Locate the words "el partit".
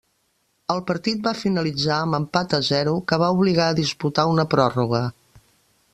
0.75-1.19